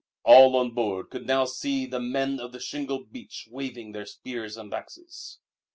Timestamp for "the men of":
1.85-2.53